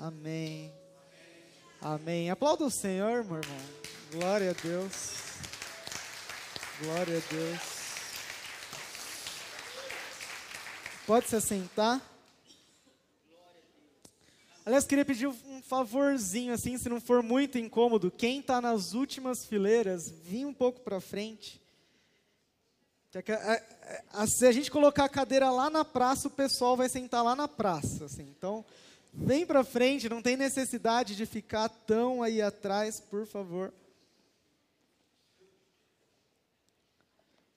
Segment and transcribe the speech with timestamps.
[0.00, 0.72] Amém.
[1.80, 2.30] Amém.
[2.30, 3.58] Aplauda o Senhor, meu irmão.
[4.12, 4.94] Glória a Deus.
[6.80, 7.60] Glória a Deus.
[11.04, 12.00] Pode se assentar.
[14.64, 19.46] Aliás, queria pedir um favorzinho, assim, se não for muito incômodo, quem está nas últimas
[19.46, 21.60] fileiras, vim um pouco para frente.
[24.26, 27.48] Se a gente colocar a cadeira lá na praça, o pessoal vai sentar lá na
[27.48, 28.28] praça, assim.
[28.36, 28.64] Então,
[29.12, 33.72] vem para frente, não tem necessidade de ficar tão aí atrás, por favor.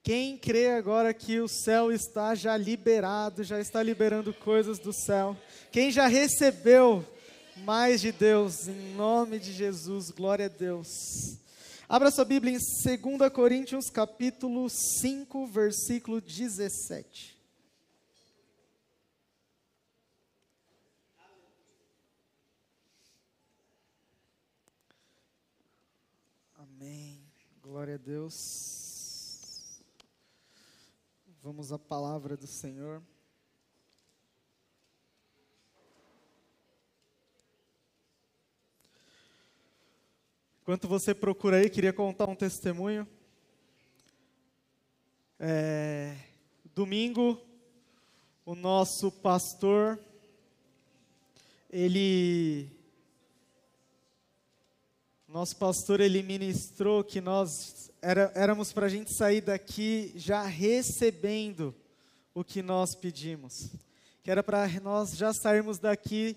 [0.04, 5.38] Quem crê agora que o céu está já liberado, já está liberando coisas do céu?
[5.72, 7.06] Quem já recebeu
[7.58, 10.88] mais de Deus, em nome de Jesus, glória a Deus.
[11.88, 17.38] Abra sua Bíblia em 2 Coríntios, capítulo 5, versículo 17.
[26.56, 27.22] Amém.
[27.72, 29.82] Glória a Deus.
[31.42, 33.02] Vamos à palavra do Senhor.
[40.62, 43.08] Enquanto você procura aí, queria contar um testemunho.
[45.40, 46.18] É,
[46.76, 47.42] domingo,
[48.46, 49.98] o nosso pastor,
[51.70, 52.70] ele,
[55.32, 61.74] nosso pastor, ele ministrou que nós era, éramos para a gente sair daqui já recebendo
[62.34, 63.70] o que nós pedimos.
[64.24, 66.36] Que era para nós já sairmos daqui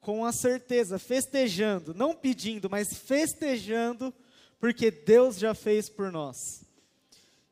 [0.00, 4.14] com a certeza, festejando, não pedindo, mas festejando,
[4.60, 6.62] porque Deus já fez por nós.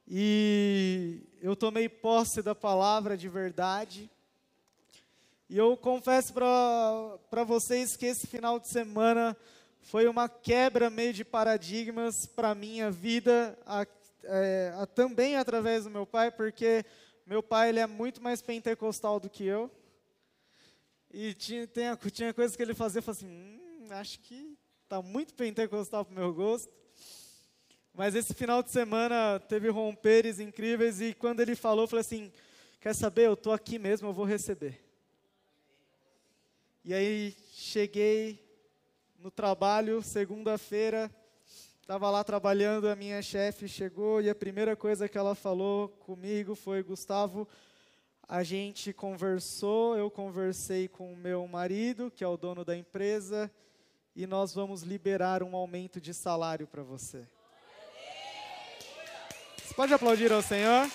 [0.07, 4.09] E eu tomei posse da palavra de verdade.
[5.49, 9.37] E eu confesso para vocês que esse final de semana
[9.81, 13.87] foi uma quebra meio de paradigmas para a minha vida, a,
[14.25, 16.85] é, a, também através do meu pai, porque
[17.27, 19.71] meu pai ele é muito mais pentecostal do que eu.
[21.13, 25.03] E tinha, tinha, tinha coisas que ele fazia, eu falava assim, hum, acho que está
[25.03, 26.73] muito pentecostal para o meu gosto.
[27.93, 32.33] Mas esse final de semana teve romperes incríveis e quando ele falou, eu falei assim,
[32.81, 34.81] quer saber, eu estou aqui mesmo, eu vou receber.
[36.85, 38.50] E aí cheguei,
[39.21, 41.11] no trabalho, segunda-feira,
[41.81, 46.55] estava lá trabalhando, a minha chefe chegou e a primeira coisa que ela falou comigo
[46.55, 47.47] foi: Gustavo,
[48.27, 53.51] a gente conversou, eu conversei com o meu marido, que é o dono da empresa,
[54.17, 57.29] e nós vamos liberar um aumento de salário para você.
[59.59, 60.89] Você pode aplaudir ao Senhor?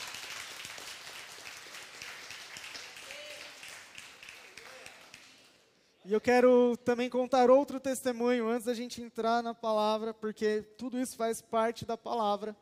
[6.07, 10.99] E eu quero também contar outro testemunho antes da gente entrar na palavra, porque tudo
[10.99, 12.55] isso faz parte da palavra.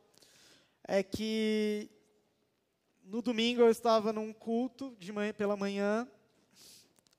[0.82, 1.90] É que
[3.04, 6.08] no domingo eu estava num culto de manhã, pela manhã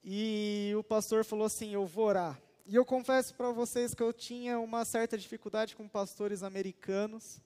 [0.03, 2.41] e o pastor falou assim: Eu vou orar.
[2.65, 7.39] E eu confesso para vocês que eu tinha uma certa dificuldade com pastores americanos.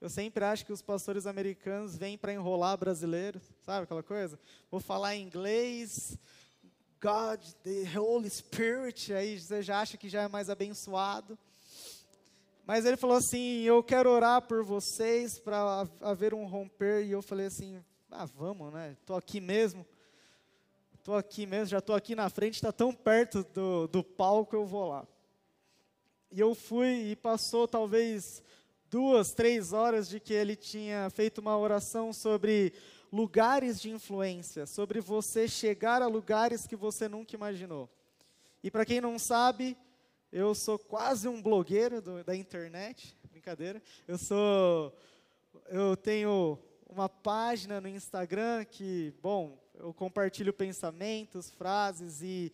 [0.00, 4.40] Eu sempre acho que os pastores americanos vêm para enrolar brasileiros, sabe aquela coisa?
[4.70, 6.18] Vou falar inglês,
[7.00, 11.38] God, the Holy Spirit, aí você já acha que já é mais abençoado.
[12.66, 17.04] Mas ele falou assim: Eu quero orar por vocês para haver um romper.
[17.04, 18.96] E eu falei assim: Ah, vamos, né?
[18.98, 19.86] Estou aqui mesmo.
[20.94, 24.64] Estou aqui mesmo, já estou aqui na frente, está tão perto do, do palco, eu
[24.64, 25.06] vou lá.
[26.32, 28.42] E eu fui e passou talvez
[28.90, 32.72] duas, três horas de que ele tinha feito uma oração sobre
[33.14, 37.88] lugares de influência, sobre você chegar a lugares que você nunca imaginou.
[38.60, 39.76] E para quem não sabe,
[40.32, 43.80] eu sou quase um blogueiro do, da internet, brincadeira.
[44.08, 44.92] Eu sou,
[45.68, 46.58] eu tenho
[46.88, 52.52] uma página no Instagram que, bom, eu compartilho pensamentos, frases e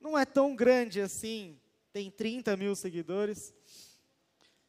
[0.00, 1.60] não é tão grande assim,
[1.92, 3.52] tem 30 mil seguidores.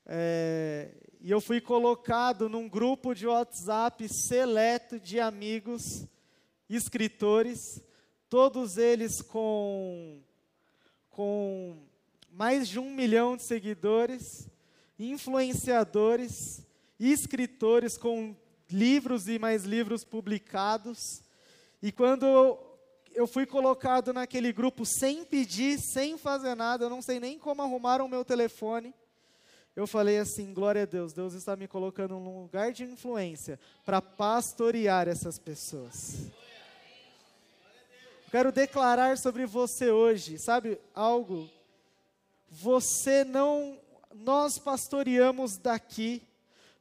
[0.06, 6.06] É, e eu fui colocado num grupo de WhatsApp seleto de amigos,
[6.70, 7.82] escritores,
[8.30, 10.22] todos eles com,
[11.10, 11.78] com
[12.32, 14.48] mais de um milhão de seguidores,
[14.98, 16.66] influenciadores,
[16.98, 18.34] escritores com
[18.72, 21.22] livros e mais livros publicados.
[21.82, 22.58] E quando
[23.14, 27.62] eu fui colocado naquele grupo sem pedir, sem fazer nada, eu não sei nem como
[27.62, 28.94] arrumaram o meu telefone
[29.80, 34.02] eu falei assim: glória a Deus, Deus está me colocando num lugar de influência para
[34.02, 36.30] pastorear essas pessoas.
[38.30, 41.50] Quero declarar sobre você hoje, sabe algo?
[42.50, 43.80] Você não,
[44.14, 46.22] nós pastoreamos daqui,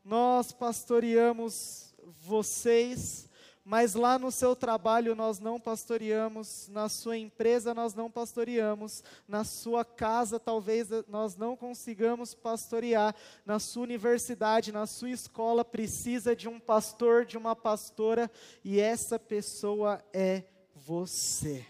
[0.05, 1.95] nós pastoreamos
[2.27, 3.28] vocês,
[3.69, 9.45] mas lá no seu trabalho nós não pastoreamos, na sua empresa nós não pastoreamos, na
[9.45, 16.49] sua casa talvez nós não consigamos pastorear, na sua universidade, na sua escola precisa de
[16.49, 18.31] um pastor, de uma pastora,
[18.65, 20.45] e essa pessoa é
[20.75, 21.67] você.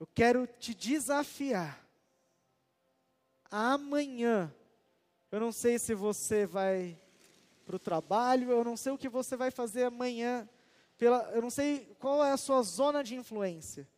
[0.00, 1.80] Eu quero te desafiar.
[3.48, 4.52] Amanhã,
[5.30, 7.00] eu não sei se você vai
[7.62, 10.48] para o trabalho, eu não sei o que você vai fazer amanhã,
[10.98, 13.88] pela, eu não sei qual é a sua zona de influência,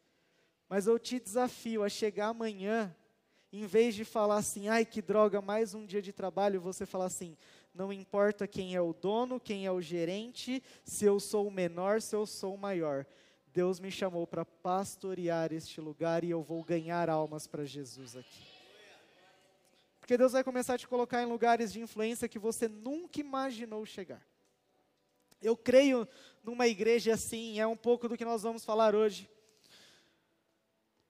[0.68, 2.94] mas eu te desafio a chegar amanhã,
[3.52, 7.06] em vez de falar assim, ai que droga, mais um dia de trabalho, você falar
[7.06, 7.36] assim,
[7.74, 12.00] não importa quem é o dono, quem é o gerente, se eu sou o menor,
[12.00, 13.06] se eu sou o maior.
[13.52, 18.53] Deus me chamou para pastorear este lugar e eu vou ganhar almas para Jesus aqui.
[20.04, 23.86] Porque Deus vai começar a te colocar em lugares de influência que você nunca imaginou
[23.86, 24.22] chegar.
[25.40, 26.06] Eu creio
[26.42, 29.30] numa igreja assim, é um pouco do que nós vamos falar hoje.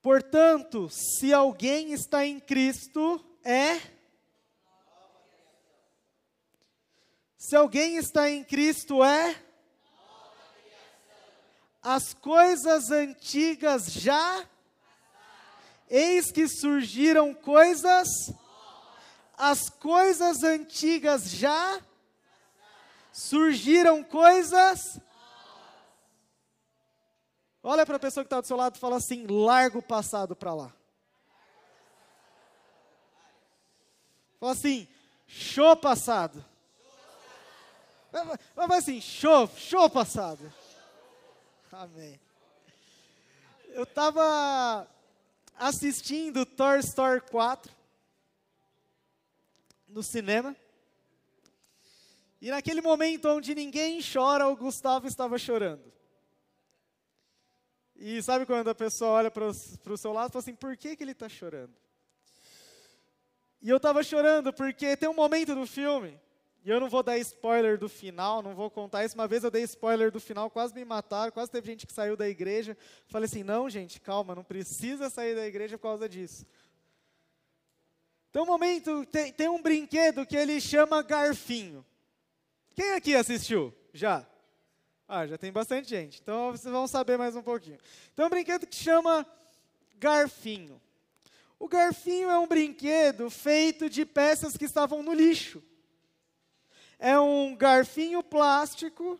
[0.01, 3.81] Portanto, se alguém está em Cristo, é
[7.37, 9.35] Se alguém está em Cristo, é?
[11.81, 14.47] As coisas antigas já.
[15.89, 18.07] Eis que surgiram coisas.
[19.37, 21.81] As coisas antigas já.
[23.11, 24.99] Surgiram coisas.
[27.63, 30.35] Olha para a pessoa que está do seu lado e fala assim: larga o passado
[30.35, 30.73] para lá.
[34.39, 34.87] Fala assim:
[35.27, 36.43] show passado.
[38.55, 40.51] Vai assim, show, show passado.
[41.71, 42.17] Amém.
[43.69, 44.87] Eu estava
[45.57, 47.75] assistindo Toy Story 4
[49.95, 50.53] no cinema.
[52.41, 55.91] E naquele momento onde ninguém chora, o Gustavo estava chorando.
[57.95, 60.97] E sabe quando a pessoa olha para o seu lado e fala assim: por que,
[60.97, 61.73] que ele está chorando?
[63.61, 66.19] E eu estava chorando porque tem um momento do filme
[66.65, 69.15] e eu não vou dar spoiler do final, não vou contar isso.
[69.15, 72.17] Uma vez eu dei spoiler do final, quase me mataram, quase teve gente que saiu
[72.17, 72.77] da igreja.
[73.07, 76.45] Falei assim: não, gente, calma, não precisa sair da igreja por causa disso.
[78.35, 81.85] Tem um momento, tem, tem um brinquedo que ele chama Garfinho.
[82.75, 83.73] Quem aqui assistiu?
[83.93, 84.27] Já?
[85.07, 86.19] Ah, já tem bastante gente.
[86.21, 87.77] Então vocês vão saber mais um pouquinho.
[88.13, 89.25] Tem um brinquedo que chama
[89.97, 90.81] Garfinho.
[91.57, 95.63] O Garfinho é um brinquedo feito de peças que estavam no lixo
[96.99, 99.17] é um garfinho plástico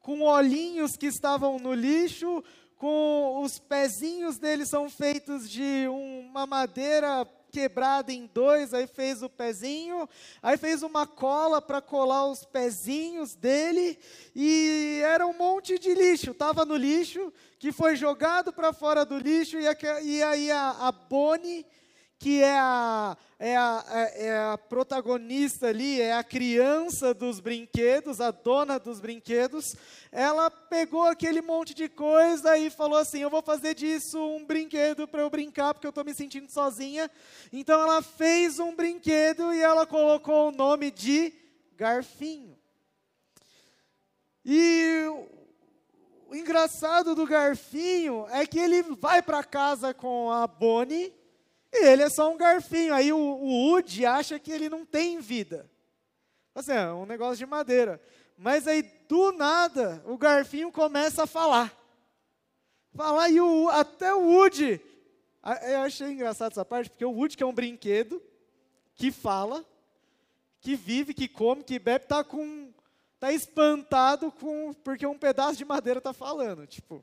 [0.00, 2.42] com olhinhos que estavam no lixo,
[2.76, 9.30] com os pezinhos dele são feitos de uma madeira quebrada em dois, aí fez o
[9.30, 10.08] pezinho,
[10.42, 13.96] aí fez uma cola para colar os pezinhos dele,
[14.34, 19.16] e era um monte de lixo, estava no lixo, que foi jogado para fora do
[19.16, 19.66] lixo, e,
[20.02, 21.64] e aí a, a Bonnie
[22.18, 28.20] que é a, é, a, é, é a protagonista ali, é a criança dos brinquedos,
[28.20, 29.76] a dona dos brinquedos,
[30.10, 35.06] ela pegou aquele monte de coisa e falou assim: Eu vou fazer disso um brinquedo
[35.06, 37.10] para eu brincar, porque eu estou me sentindo sozinha.
[37.52, 41.32] Então ela fez um brinquedo e ela colocou o nome de
[41.76, 42.56] Garfinho.
[44.44, 45.06] E
[46.28, 51.12] o engraçado do Garfinho é que ele vai para casa com a Bonnie
[51.74, 52.94] e ele é só um garfinho.
[52.94, 55.68] Aí o, o Woody acha que ele não tem vida.
[56.54, 58.00] Assim, é um negócio de madeira.
[58.36, 61.76] Mas aí, do nada, o garfinho começa a falar.
[62.94, 64.80] Falar e o, até o Woody.
[65.68, 68.22] Eu achei engraçado essa parte, porque o Woody, que é um brinquedo,
[68.94, 69.64] que fala,
[70.60, 72.72] que vive, que come, que bebe, está com.
[73.18, 76.66] Tá espantado com porque um pedaço de madeira está falando.
[76.66, 77.02] Tipo,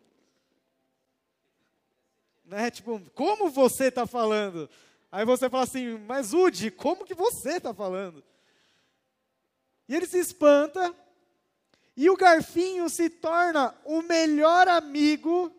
[2.51, 2.69] né?
[2.69, 4.69] Tipo, como você está falando?
[5.09, 8.21] Aí você fala assim, mas Udi, como que você está falando?
[9.87, 10.93] E ele se espanta,
[11.95, 15.51] e o garfinho se torna o melhor amigo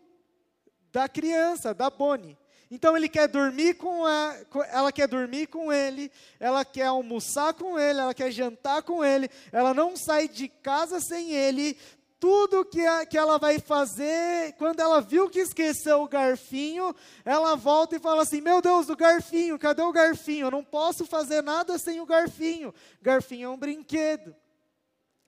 [0.91, 2.37] da criança, da Bonnie.
[2.69, 7.77] Então ele quer dormir com ela, ela quer dormir com ele, ela quer almoçar com
[7.77, 11.77] ele, ela quer jantar com ele, ela não sai de casa sem ele,
[12.23, 17.53] tudo que, a, que ela vai fazer, quando ela viu que esqueceu o garfinho, ela
[17.53, 20.47] volta e fala assim: Meu Deus, o garfinho, cadê o garfinho?
[20.47, 22.73] Eu não posso fazer nada sem o garfinho.
[23.01, 24.33] Garfinho é um brinquedo.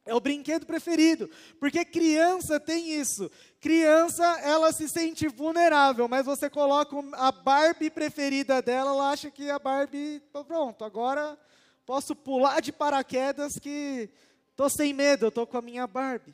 [0.06, 3.30] É o brinquedo preferido, porque criança tem isso.
[3.60, 9.50] Criança, ela se sente vulnerável, mas você coloca a Barbie preferida dela, ela acha que
[9.50, 11.38] a Barbie, pronto, agora
[11.86, 14.10] posso pular de paraquedas que
[14.56, 16.34] tô sem medo, eu tô com a minha Barbie.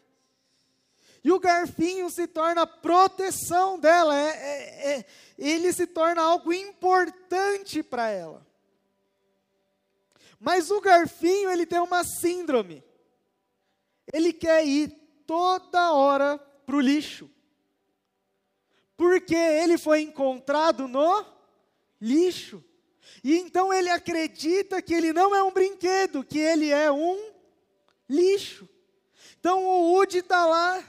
[1.23, 5.05] E o garfinho se torna proteção dela, é, é, é,
[5.37, 8.45] ele se torna algo importante para ela.
[10.39, 12.83] Mas o garfinho, ele tem uma síndrome
[14.11, 14.89] ele quer ir
[15.25, 17.29] toda hora para o lixo.
[18.97, 21.25] Porque ele foi encontrado no
[21.99, 22.63] lixo.
[23.23, 27.31] E então ele acredita que ele não é um brinquedo, que ele é um
[28.07, 28.67] lixo.
[29.39, 30.83] Então o Woody está lá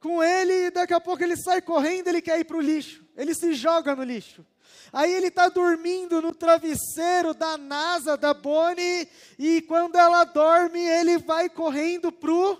[0.00, 3.04] com ele e daqui a pouco ele sai correndo, ele quer ir para o lixo.
[3.16, 4.44] Ele se joga no lixo.
[4.92, 11.18] Aí ele está dormindo no travesseiro da NASA, da Bonnie, e quando ela dorme, ele
[11.18, 12.58] vai correndo para o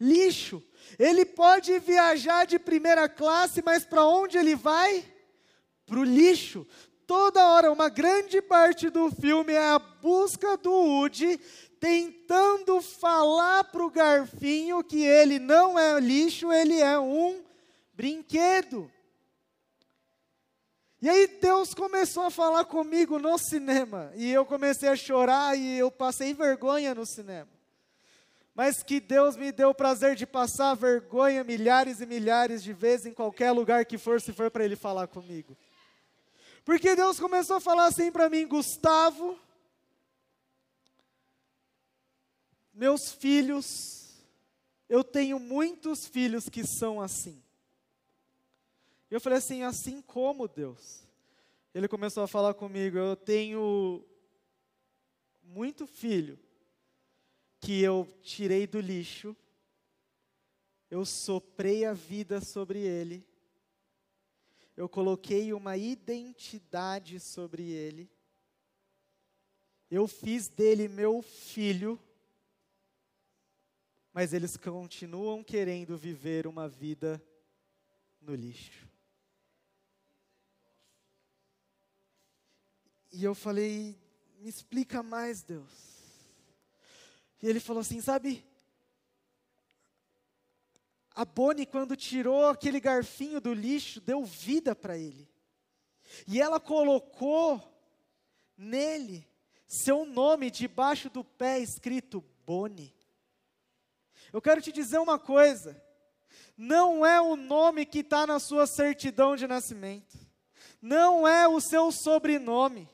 [0.00, 0.62] lixo.
[0.98, 5.04] Ele pode viajar de primeira classe, mas para onde ele vai?
[5.86, 6.66] Para o lixo.
[7.06, 11.38] Toda hora, uma grande parte do filme é a busca do Woody
[11.84, 17.44] tentando falar para o garfinho que ele não é lixo, ele é um
[17.92, 18.90] brinquedo.
[21.02, 25.76] E aí Deus começou a falar comigo no cinema, e eu comecei a chorar e
[25.76, 27.50] eu passei vergonha no cinema.
[28.54, 33.04] Mas que Deus me deu o prazer de passar vergonha milhares e milhares de vezes
[33.04, 35.54] em qualquer lugar que for, se for para Ele falar comigo.
[36.64, 39.38] Porque Deus começou a falar assim para mim, Gustavo,
[42.74, 44.24] meus filhos,
[44.88, 47.42] eu tenho muitos filhos que são assim.
[49.10, 51.04] Eu falei assim: assim como Deus?
[51.72, 54.04] Ele começou a falar comigo: eu tenho
[55.42, 56.38] muito filho
[57.60, 59.36] que eu tirei do lixo,
[60.90, 63.26] eu soprei a vida sobre ele,
[64.76, 68.10] eu coloquei uma identidade sobre ele,
[69.90, 71.98] eu fiz dele meu filho,
[74.14, 77.20] mas eles continuam querendo viver uma vida
[78.20, 78.88] no lixo.
[83.12, 83.98] E eu falei,
[84.38, 85.68] me explica mais, Deus.
[87.42, 88.46] E ele falou assim: sabe,
[91.12, 95.28] a Bonnie, quando tirou aquele garfinho do lixo, deu vida para ele.
[96.28, 97.60] E ela colocou
[98.56, 99.26] nele
[99.66, 102.94] seu nome debaixo do pé escrito Bonnie.
[104.34, 105.80] Eu quero te dizer uma coisa:
[106.58, 110.18] não é o nome que está na sua certidão de nascimento,
[110.82, 112.88] não é o seu sobrenome,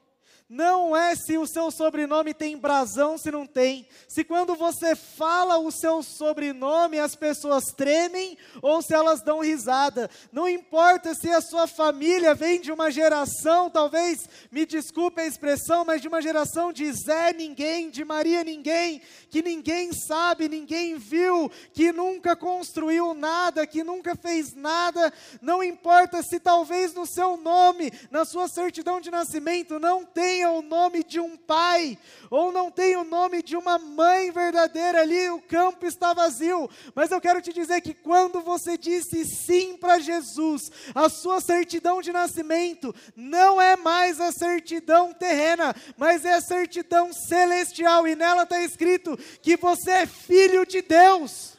[0.50, 3.86] não é se o seu sobrenome tem brasão, se não tem.
[4.08, 10.10] Se quando você fala o seu sobrenome as pessoas tremem ou se elas dão risada.
[10.32, 15.84] Não importa se a sua família vem de uma geração, talvez, me desculpe a expressão,
[15.84, 21.48] mas de uma geração de Zé ninguém, de Maria ninguém, que ninguém sabe, ninguém viu,
[21.72, 25.12] que nunca construiu nada, que nunca fez nada.
[25.40, 30.50] Não importa se talvez no seu nome, na sua certidão de nascimento, não tem tenha
[30.50, 31.98] o nome de um pai,
[32.30, 36.68] ou não tenha o nome de uma mãe verdadeira ali, o campo está vazio.
[36.94, 42.00] Mas eu quero te dizer que quando você disse sim para Jesus, a sua certidão
[42.00, 48.44] de nascimento não é mais a certidão terrena, mas é a certidão celestial, e nela
[48.44, 51.58] está escrito que você é filho de Deus.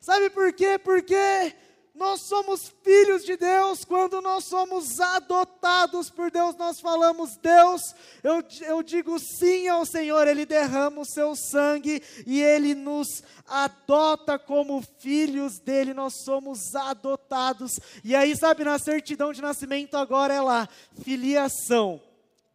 [0.00, 0.78] Sabe por quê?
[0.78, 1.54] Porque
[1.96, 6.54] nós somos filhos de Deus quando nós somos adotados por Deus.
[6.56, 12.42] Nós falamos, Deus, eu, eu digo sim ao Senhor, Ele derrama o seu sangue e
[12.42, 15.94] Ele nos adota como filhos dele.
[15.94, 17.72] Nós somos adotados.
[18.04, 20.68] E aí, sabe, na certidão de nascimento agora é lá,
[21.02, 22.00] filiação,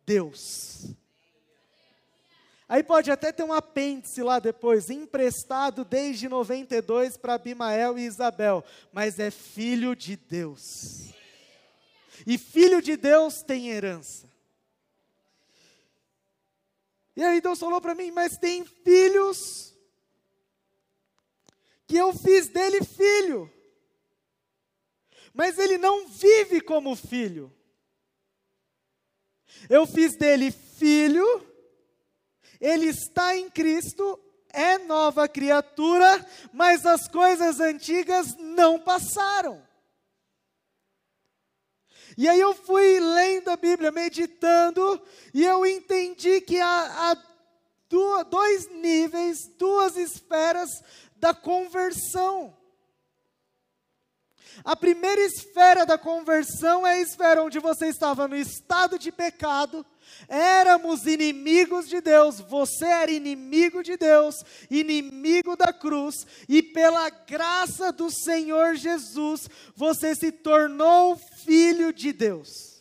[0.05, 1.00] Deus.
[2.71, 8.63] Aí pode até ter um apêndice lá depois, emprestado desde 92 para Abimael e Isabel,
[8.93, 11.09] mas é filho de Deus.
[12.25, 14.31] E filho de Deus tem herança.
[17.13, 19.75] E aí Deus falou para mim, mas tem filhos
[21.85, 23.51] que eu fiz dele filho.
[25.33, 27.53] Mas ele não vive como filho.
[29.69, 31.50] Eu fiz dele filho
[32.61, 34.19] ele está em Cristo,
[34.53, 39.61] é nova criatura, mas as coisas antigas não passaram.
[42.17, 45.01] E aí eu fui lendo a Bíblia, meditando,
[45.33, 50.69] e eu entendi que a, a, dois níveis, duas esferas
[51.15, 52.55] da conversão.
[54.63, 59.85] A primeira esfera da conversão é a esfera onde você estava no estado de pecado,
[60.27, 67.91] éramos inimigos de Deus, você era inimigo de Deus, inimigo da cruz, e pela graça
[67.91, 71.15] do Senhor Jesus, você se tornou
[71.45, 72.71] filho de Deus.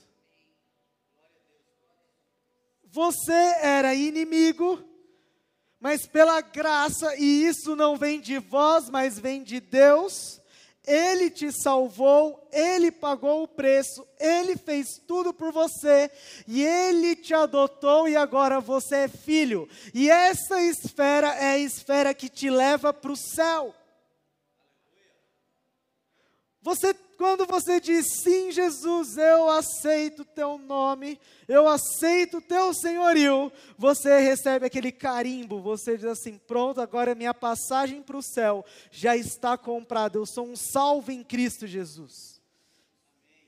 [2.93, 4.83] Você era inimigo,
[5.79, 10.40] mas pela graça, e isso não vem de vós, mas vem de Deus,
[10.91, 16.11] ele te salvou, Ele pagou o preço, Ele fez tudo por você,
[16.49, 19.69] e Ele te adotou, e agora você é filho.
[19.95, 23.73] E essa esfera é a esfera que te leva para o céu.
[26.61, 32.73] Você, quando você diz sim, Jesus, eu aceito o teu nome, eu aceito o teu
[32.73, 38.65] senhorio, você recebe aquele carimbo, você diz assim: pronto, agora minha passagem para o céu
[38.91, 42.41] já está comprada, eu sou um salvo em Cristo Jesus.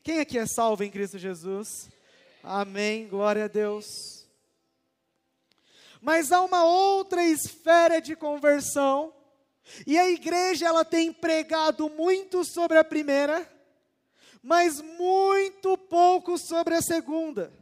[0.02, 1.88] Quem aqui é salvo em Cristo Jesus?
[2.44, 3.86] Amém, glória a Deus.
[5.98, 9.14] Mas há uma outra esfera de conversão
[9.86, 13.50] e a igreja ela tem pregado muito sobre a primeira,
[14.42, 17.52] mas muito pouco sobre a segunda.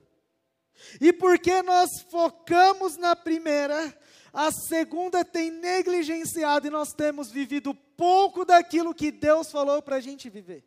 [1.01, 3.95] E porque nós focamos na primeira,
[4.33, 10.01] a segunda tem negligenciado e nós temos vivido pouco daquilo que Deus falou para a
[10.01, 10.65] gente viver.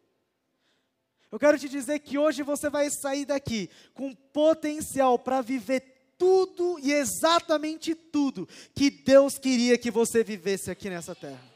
[1.32, 6.78] Eu quero te dizer que hoje você vai sair daqui com potencial para viver tudo
[6.80, 11.53] e exatamente tudo que Deus queria que você vivesse aqui nessa terra.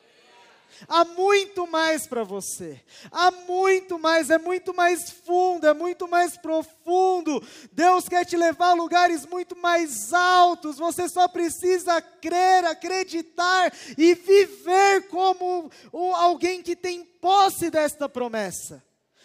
[0.87, 6.37] Há muito mais para você, há muito mais, é muito mais fundo, é muito mais
[6.37, 7.41] profundo.
[7.71, 10.77] Deus quer te levar a lugares muito mais altos.
[10.77, 15.71] Você só precisa crer, acreditar e viver como
[16.15, 18.83] alguém que tem posse desta promessa,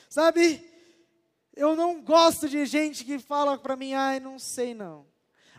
[0.09, 0.65] sabe?
[1.55, 5.12] Eu não gosto de gente que fala para mim, ai, não sei não.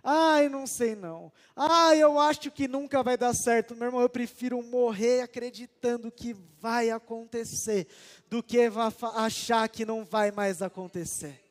[0.03, 1.31] Ai, não sei não.
[1.55, 3.73] Ai, eu acho que nunca vai dar certo.
[3.73, 7.87] Meu irmão, eu prefiro morrer acreditando que vai acontecer
[8.29, 8.59] do que
[9.15, 11.41] achar que não vai mais acontecer.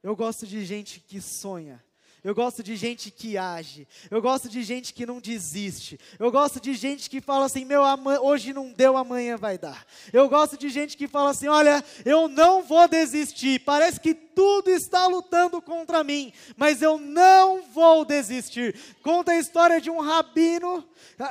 [0.00, 1.84] Eu gosto de gente que sonha.
[2.22, 3.86] Eu gosto de gente que age.
[4.10, 5.98] Eu gosto de gente que não desiste.
[6.18, 7.82] Eu gosto de gente que fala assim: meu,
[8.22, 9.86] hoje não deu, amanhã vai dar.
[10.12, 13.60] Eu gosto de gente que fala assim: olha, eu não vou desistir.
[13.60, 18.72] Parece que tudo está lutando contra mim, mas eu não vou desistir.
[19.02, 20.88] Conta a história de um rabino,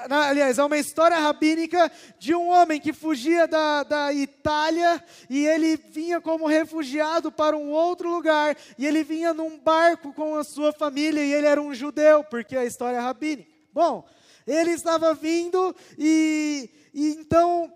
[0.09, 1.89] aliás, é uma história rabínica
[2.19, 7.69] de um homem que fugia da, da Itália e ele vinha como refugiado para um
[7.69, 11.73] outro lugar e ele vinha num barco com a sua família e ele era um
[11.73, 13.49] judeu, porque a história é rabínica.
[13.73, 14.05] Bom,
[14.45, 17.71] ele estava vindo e, e então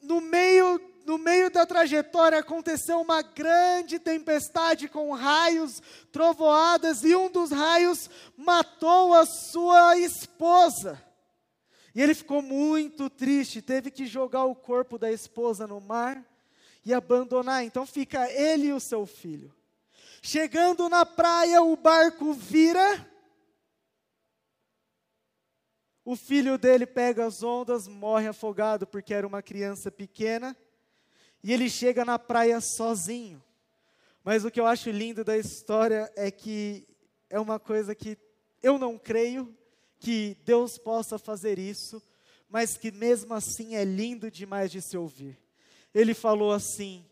[0.00, 7.30] no meio no meio da trajetória aconteceu uma grande tempestade com raios, trovoadas, e um
[7.30, 11.02] dos raios matou a sua esposa.
[11.94, 16.24] E ele ficou muito triste, teve que jogar o corpo da esposa no mar
[16.84, 17.64] e abandonar.
[17.64, 19.54] Então fica ele e o seu filho.
[20.22, 23.10] Chegando na praia, o barco vira.
[26.04, 30.56] O filho dele pega as ondas, morre afogado porque era uma criança pequena
[31.42, 33.42] e ele chega na praia sozinho.
[34.24, 36.86] Mas o que eu acho lindo da história é que
[37.28, 38.16] é uma coisa que
[38.62, 39.52] eu não creio
[39.98, 42.02] que Deus possa fazer isso,
[42.48, 45.38] mas que mesmo assim é lindo demais de se ouvir.
[45.94, 47.04] Ele falou assim: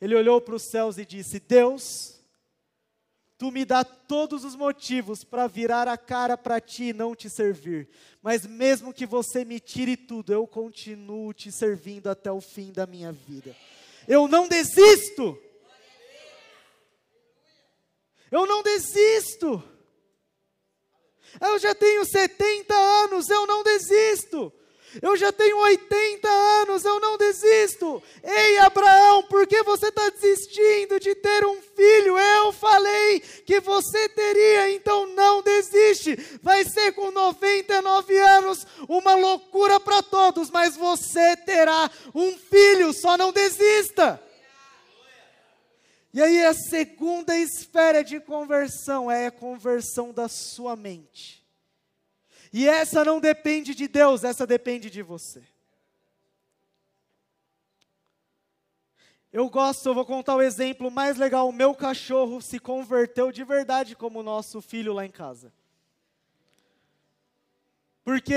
[0.00, 2.20] ele olhou para os céus e disse: Deus,
[3.38, 7.30] tu me dá todos os motivos para virar a cara para ti e não te
[7.30, 7.88] servir,
[8.20, 12.86] mas mesmo que você me tire tudo, eu continuo te servindo até o fim da
[12.86, 13.56] minha vida.
[14.06, 15.38] Eu não desisto.
[18.30, 19.62] Eu não desisto.
[21.40, 24.52] Eu já tenho 70 anos, eu não desisto.
[25.00, 28.02] Eu já tenho 80 anos, eu não desisto.
[28.22, 32.18] Ei, Abraão, por que você está desistindo de ter um filho?
[32.18, 36.16] Eu falei que você teria, então não desiste.
[36.42, 43.16] Vai ser com 99 anos uma loucura para todos, mas você terá um filho, só
[43.16, 44.22] não desista.
[46.14, 51.41] E aí a segunda esfera de conversão é a conversão da sua mente.
[52.52, 55.42] E essa não depende de Deus, essa depende de você.
[59.32, 61.48] Eu gosto, eu vou contar o exemplo mais legal.
[61.48, 65.50] O meu cachorro se converteu de verdade como nosso filho lá em casa.
[68.04, 68.34] Porque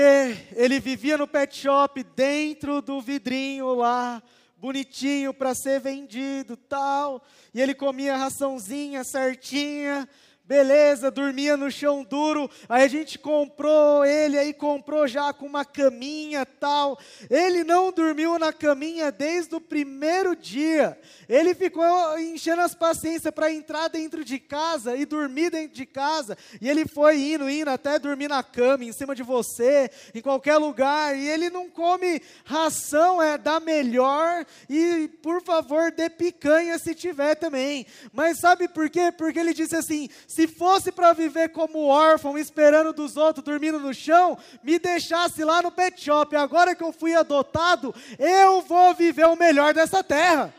[0.54, 4.22] ele vivia no pet shop dentro do vidrinho lá,
[4.56, 10.08] bonitinho para ser vendido, tal, e ele comia raçãozinha certinha,
[10.46, 12.48] Beleza, dormia no chão duro.
[12.68, 16.96] Aí a gente comprou ele, aí comprou já com uma caminha tal.
[17.28, 20.96] Ele não dormiu na caminha desde o primeiro dia.
[21.28, 21.84] Ele ficou
[22.20, 26.38] enchendo as paciências para entrar dentro de casa e dormir dentro de casa.
[26.60, 30.58] E ele foi indo, indo até dormir na cama, em cima de você, em qualquer
[30.58, 31.18] lugar.
[31.18, 34.46] E ele não come ração, é da melhor.
[34.70, 37.84] E por favor, dê picanha se tiver também.
[38.12, 39.10] Mas sabe por quê?
[39.10, 43.94] Porque ele disse assim se fosse para viver como órfão, esperando dos outros, dormindo no
[43.94, 46.36] chão, me deixasse lá no pet shop.
[46.36, 50.52] Agora que eu fui adotado, eu vou viver o melhor dessa terra.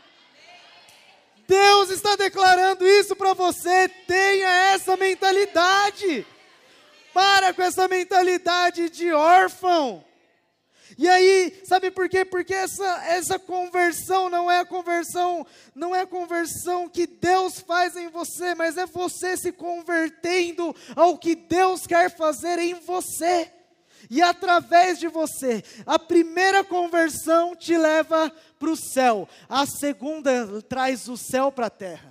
[1.46, 3.88] Deus está declarando isso para você.
[4.04, 6.26] Tenha essa mentalidade.
[7.14, 10.04] Para com essa mentalidade de órfão.
[10.96, 12.24] E aí, sabe por quê?
[12.24, 17.96] Porque essa, essa conversão não é a conversão, não é a conversão que Deus faz
[17.96, 23.52] em você, mas é você se convertendo ao que Deus quer fazer em você.
[24.08, 31.08] E através de você, a primeira conversão te leva para o céu, a segunda traz
[31.08, 32.07] o céu para a terra.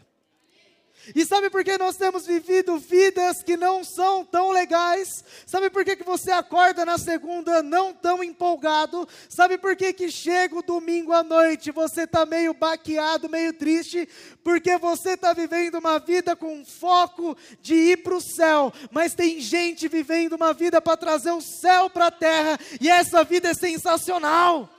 [1.15, 5.23] E sabe por que nós temos vivido vidas que não são tão legais?
[5.45, 9.07] Sabe por que, que você acorda na segunda não tão empolgado?
[9.29, 14.07] Sabe por que, que chega o domingo à noite você está meio baqueado, meio triste?
[14.43, 19.39] Porque você está vivendo uma vida com foco de ir para o céu, mas tem
[19.39, 23.53] gente vivendo uma vida para trazer o céu para a terra, e essa vida é
[23.53, 24.76] sensacional.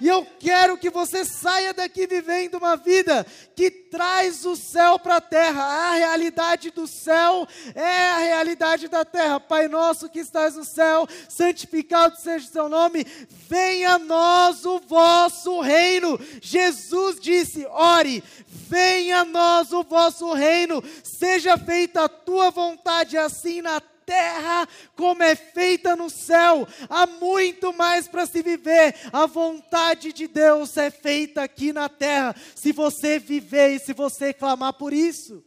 [0.00, 5.16] E eu quero que você saia daqui vivendo uma vida que traz o céu para
[5.16, 5.62] a terra.
[5.62, 9.38] A realidade do céu é a realidade da terra.
[9.38, 13.04] Pai nosso que estás no céu, santificado seja o seu nome.
[13.48, 16.18] Venha a nós o vosso reino.
[16.40, 20.82] Jesus disse: ore, venha a nós o vosso reino.
[21.04, 26.66] Seja feita a tua vontade, assim na terra terra como é feita no céu.
[26.88, 28.94] Há muito mais para se viver.
[29.12, 32.34] A vontade de Deus é feita aqui na terra.
[32.54, 35.44] Se você viver e se você clamar por isso.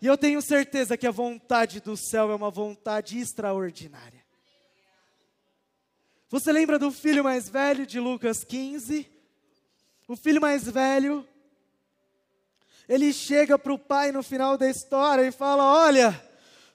[0.00, 4.20] E eu tenho certeza que a vontade do céu é uma vontade extraordinária.
[6.28, 9.08] Você lembra do filho mais velho de Lucas 15?
[10.08, 11.26] O filho mais velho,
[12.88, 16.20] ele chega para o pai no final da história e fala: Olha,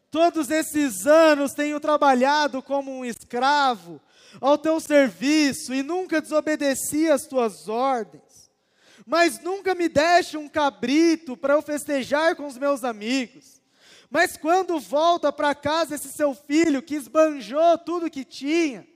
[0.09, 4.01] Todos esses anos tenho trabalhado como um escravo
[4.39, 8.49] ao teu serviço e nunca desobedeci às tuas ordens.
[9.05, 13.61] Mas nunca me deste um cabrito para eu festejar com os meus amigos.
[14.09, 18.87] Mas quando volta para casa esse seu filho que esbanjou tudo que tinha,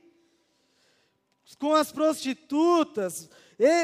[1.59, 3.29] com as prostitutas,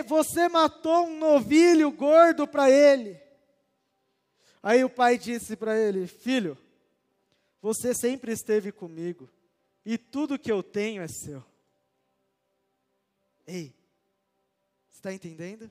[0.06, 3.20] você matou um novilho gordo para ele.
[4.64, 6.58] Aí o pai disse para ele: Filho,
[7.62, 9.30] você sempre esteve comigo
[9.86, 11.44] e tudo que eu tenho é seu.
[13.46, 13.74] Ei,
[14.90, 15.70] está entendendo?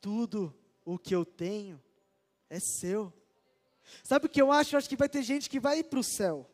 [0.00, 1.82] Tudo o que eu tenho
[2.48, 3.12] é seu.
[4.04, 4.74] Sabe o que eu acho?
[4.74, 6.48] Eu acho que vai ter gente que vai para o céu.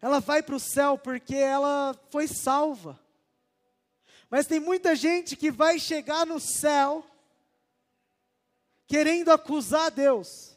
[0.00, 3.00] Ela vai para o céu porque ela foi salva.
[4.28, 7.04] Mas tem muita gente que vai chegar no céu
[8.86, 10.53] querendo acusar Deus.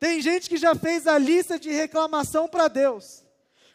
[0.00, 3.22] Tem gente que já fez a lista de reclamação para Deus.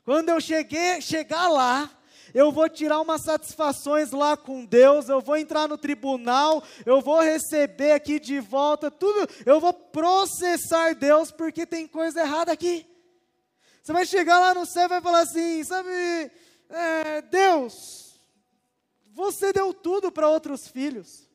[0.03, 1.89] Quando eu cheguei, chegar lá,
[2.33, 7.21] eu vou tirar umas satisfações lá com Deus, eu vou entrar no tribunal, eu vou
[7.21, 12.87] receber aqui de volta tudo, eu vou processar Deus porque tem coisa errada aqui.
[13.83, 15.89] Você vai chegar lá no céu e vai falar assim, sabe,
[16.69, 18.19] é, Deus,
[19.13, 21.29] você deu tudo para outros filhos.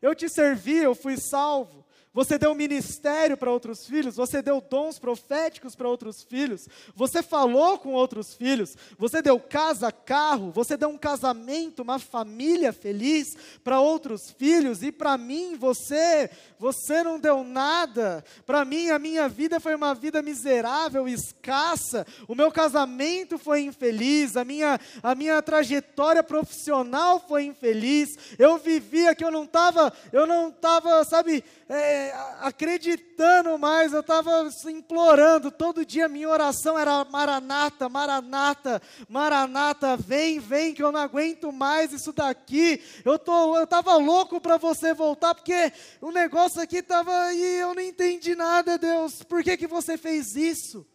[0.00, 1.87] Eu te servi, eu fui salvo.
[2.18, 7.78] Você deu ministério para outros filhos, você deu dons proféticos para outros filhos, você falou
[7.78, 13.78] com outros filhos, você deu casa, carro, você deu um casamento, uma família feliz para
[13.78, 16.28] outros filhos e para mim você,
[16.58, 18.24] você não deu nada.
[18.44, 22.04] Para mim a minha vida foi uma vida miserável, escassa.
[22.26, 28.18] O meu casamento foi infeliz, a minha a minha trajetória profissional foi infeliz.
[28.36, 32.07] Eu vivia que eu não estava, eu não estava, sabe, é,
[32.40, 40.74] acreditando mais, eu estava implorando, todo dia minha oração era Maranata, Maranata, Maranata, vem, vem,
[40.74, 42.82] que eu não aguento mais isso daqui.
[43.04, 43.16] Eu
[43.62, 48.78] estava louco para você voltar, porque o negócio aqui estava e eu não entendi nada,
[48.78, 49.22] Deus.
[49.22, 50.86] Por que, que você fez isso?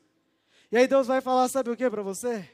[0.72, 2.50] E aí Deus vai falar, sabe o que para você?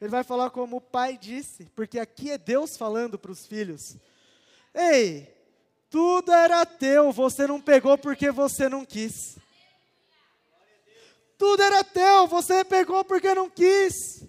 [0.00, 3.96] Ele vai falar como o pai disse, porque aqui é Deus falando para os filhos.
[4.74, 5.32] Ei,
[5.92, 9.36] tudo era teu, você não pegou porque você não quis.
[11.36, 14.24] Tudo era teu, você pegou porque não quis.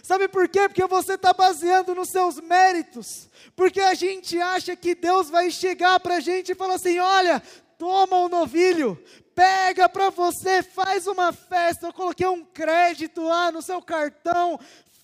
[0.00, 0.68] Sabe por quê?
[0.68, 3.28] Porque você está baseando nos seus méritos.
[3.56, 7.42] Porque a gente acha que Deus vai chegar para a gente e falar assim: olha,
[7.76, 9.02] toma o um novilho,
[9.34, 11.88] pega para você, faz uma festa.
[11.88, 14.58] Eu coloquei um crédito lá no seu cartão,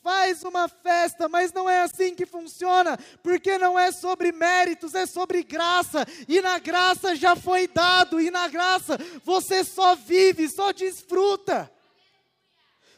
[0.05, 5.07] faz uma festa, mas não é assim que funciona, porque não é sobre méritos, é
[5.07, 10.73] sobre graça, e na graça já foi dado, e na graça você só vive, só
[10.73, 11.73] desfruta.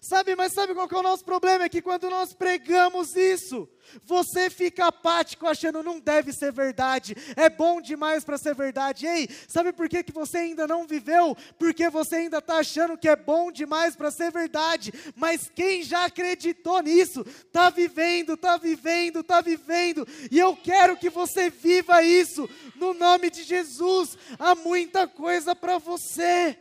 [0.09, 1.65] Sabe, mas sabe qual é o nosso problema?
[1.65, 3.69] É que quando nós pregamos isso,
[4.05, 9.05] você fica apático achando não deve ser verdade, é bom demais para ser verdade.
[9.05, 11.37] Ei, sabe por que, que você ainda não viveu?
[11.59, 14.93] Porque você ainda está achando que é bom demais para ser verdade.
[15.17, 20.07] Mas quem já acreditou nisso, está vivendo, está vivendo, está vivendo.
[20.31, 24.17] E eu quero que você viva isso, no nome de Jesus.
[24.39, 26.57] Há muita coisa para você.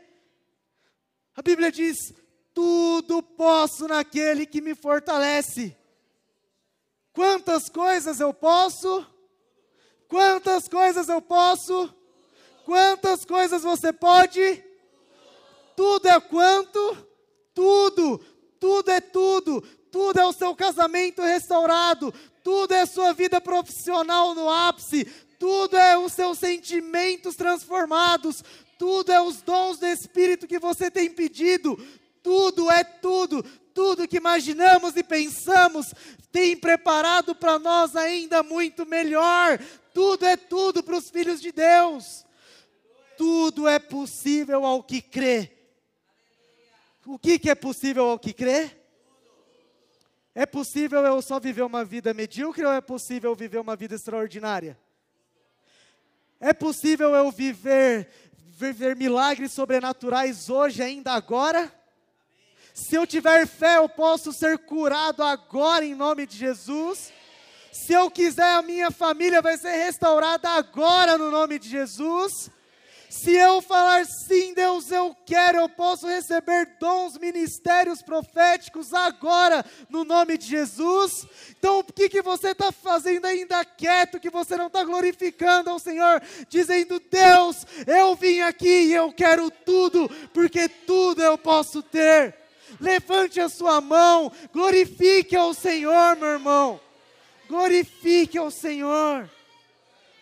[1.35, 2.24] A Bíblia diz:
[2.55, 5.77] tudo posso naquele que me fortalece.
[7.11, 9.05] Quantas coisas eu posso?
[10.07, 11.93] Quantas coisas eu posso?
[12.63, 14.63] Quantas coisas você pode?
[15.75, 16.97] Tudo é quanto?
[17.53, 18.19] Tudo,
[18.59, 22.13] tudo é tudo, tudo é o seu casamento restaurado,
[22.43, 25.05] tudo é sua vida profissional no ápice,
[25.39, 28.43] tudo é os seus sentimentos transformados,
[28.77, 31.77] tudo é os dons do Espírito que você tem pedido,
[32.25, 35.93] tudo é tudo, tudo que imaginamos e pensamos
[36.31, 39.59] tem preparado para nós ainda muito melhor.
[39.93, 42.25] Tudo é tudo para os filhos de Deus.
[43.15, 45.51] Tudo é possível ao que crê.
[47.05, 48.71] O que, que é possível ao que crê?
[50.33, 54.79] É possível eu só viver uma vida medíocre ou é possível viver uma vida extraordinária?
[56.39, 61.71] É possível eu viver, viver milagres sobrenaturais hoje, ainda agora?
[62.75, 67.09] Se eu tiver fé, eu posso ser curado agora em nome de Jesus.
[67.71, 72.51] Se eu quiser, a minha família vai ser restaurada agora no nome de Jesus.
[73.09, 80.03] Se eu falar sim, Deus, eu quero, eu posso receber dons, ministérios proféticos agora, no
[80.03, 81.25] nome de Jesus.
[81.57, 85.79] Então, o que, que você está fazendo ainda quieto, que você não está glorificando ao
[85.79, 92.44] Senhor, dizendo: Deus, eu vim aqui e eu quero tudo, porque tudo eu posso ter
[92.79, 96.79] levante a sua mão, glorifique ao Senhor, meu irmão.
[97.47, 99.29] Glorifique ao Senhor.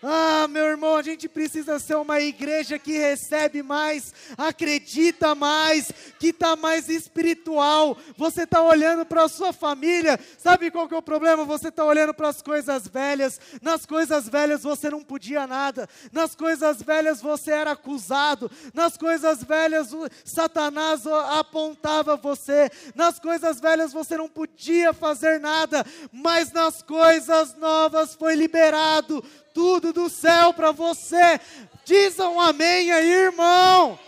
[0.05, 6.27] Ah, meu irmão, a gente precisa ser uma igreja que recebe mais, acredita mais, que
[6.27, 7.97] está mais espiritual.
[8.17, 11.45] Você está olhando para a sua família, sabe qual que é o problema?
[11.45, 13.39] Você está olhando para as coisas velhas.
[13.61, 19.41] Nas coisas velhas você não podia nada, nas coisas velhas você era acusado, nas coisas
[19.43, 19.89] velhas
[20.25, 28.15] Satanás apontava você, nas coisas velhas você não podia fazer nada, mas nas coisas novas
[28.15, 31.39] foi liberado tudo do céu para você.
[31.85, 33.99] Diz um amém aí, irmão.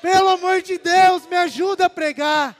[0.00, 2.56] Pelo amor de Deus, me ajuda a pregar.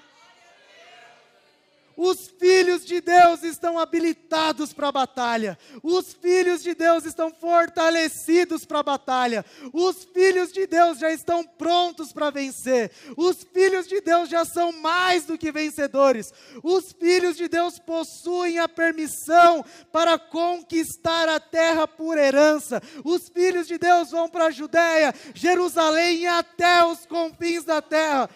[1.97, 5.59] Os filhos de Deus estão habilitados para a batalha.
[5.83, 9.45] Os filhos de Deus estão fortalecidos para a batalha.
[9.73, 12.91] Os filhos de Deus já estão prontos para vencer.
[13.17, 16.33] Os filhos de Deus já são mais do que vencedores.
[16.63, 22.83] Os filhos de Deus possuem a permissão para conquistar a terra por herança.
[23.05, 28.29] Os filhos de Deus vão para a Judéia, Jerusalém e até os confins da terra.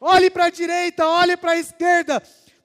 [0.00, 2.22] Olhe para a direita, olhe para a esquerda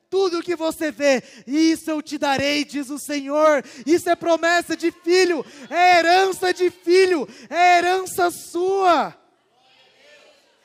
[0.10, 3.63] tudo que você vê, isso eu te darei, diz o Senhor.
[3.86, 9.15] Isso é promessa de filho, é herança de filho, é herança sua.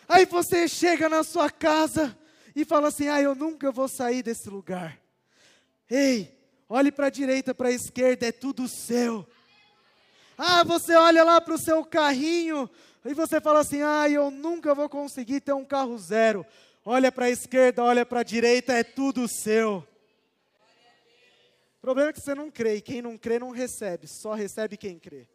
[0.08, 2.16] Aí você chega na sua casa
[2.56, 4.98] e fala assim: Ah, eu nunca vou sair desse lugar.
[5.90, 6.34] Ei,
[6.68, 9.26] olhe para a direita, para a esquerda, é tudo seu.
[10.38, 12.68] Ah, você olha lá para o seu carrinho
[13.04, 16.46] e você fala assim: Ah, eu nunca vou conseguir ter um carro zero
[16.84, 19.86] olha para a esquerda, olha para a direita, é tudo seu.
[21.78, 24.76] O problema é que você não crê, e quem não crê não recebe, só recebe
[24.76, 25.26] quem crê.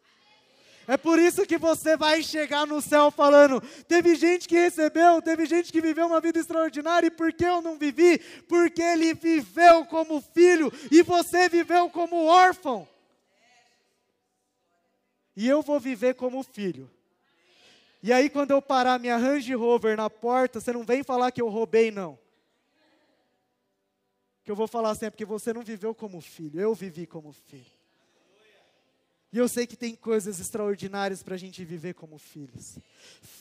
[0.86, 5.46] É por isso que você vai chegar no céu falando: teve gente que recebeu, teve
[5.46, 8.18] gente que viveu uma vida extraordinária, e por que eu não vivi?
[8.48, 12.88] Porque ele viveu como filho e você viveu como órfão.
[15.36, 16.90] E eu vou viver como filho.
[18.02, 21.42] E aí, quando eu parar minha Range Rover na porta, você não vem falar que
[21.42, 22.18] eu roubei, não.
[24.42, 27.80] Que eu vou falar é porque você não viveu como filho, eu vivi como filho.
[29.32, 32.78] E eu sei que tem coisas extraordinárias para a gente viver como filhos.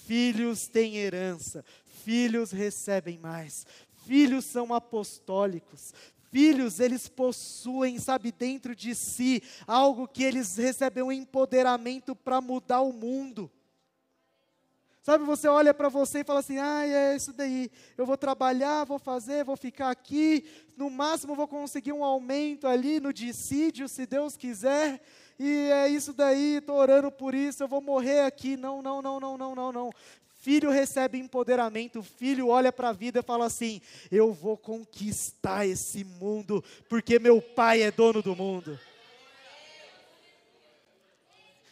[0.06, 1.65] Filhos têm herança,
[2.04, 3.65] filhos recebem mais,
[4.06, 5.93] filhos são apostólicos,
[6.32, 12.82] filhos eles possuem, sabe, dentro de si algo que eles recebem um empoderamento para mudar
[12.82, 13.50] o mundo.
[15.02, 17.72] Sabe, você olha para você e fala assim: ah, é isso daí.
[17.98, 20.46] Eu vou trabalhar, vou fazer, vou ficar aqui.
[20.76, 25.02] No máximo, vou conseguir um aumento ali no dissídio, se Deus quiser
[25.40, 28.58] e é isso daí, estou orando por isso, eu vou morrer aqui.
[28.58, 29.90] Não, não, não, não, não, não, não.
[30.42, 33.82] Filho recebe empoderamento, filho olha para a vida e fala assim:
[34.12, 38.78] Eu vou conquistar esse mundo, porque meu pai é dono do mundo.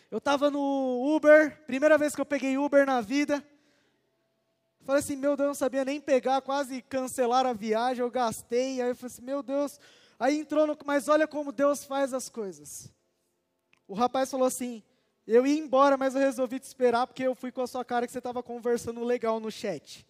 [0.10, 3.46] Eu estava no Uber, primeira vez que eu peguei Uber na vida.
[4.84, 8.82] Falei assim, meu Deus, não sabia nem pegar, quase cancelar a viagem, eu gastei.
[8.82, 9.80] Aí eu falei assim, meu Deus.
[10.20, 10.78] Aí entrou no.
[10.86, 12.92] Mas olha como Deus faz as coisas.
[13.88, 14.84] O rapaz falou assim:
[15.26, 18.06] Eu ia embora, mas eu resolvi te esperar porque eu fui com a sua cara
[18.06, 20.08] que você estava conversando legal no chat.